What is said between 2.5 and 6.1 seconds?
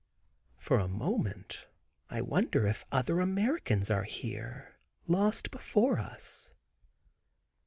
if other Americans are here lost before